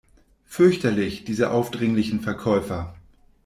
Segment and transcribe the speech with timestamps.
[0.45, 2.95] Fürchterlich, diese aufdringlichen Verkäufer!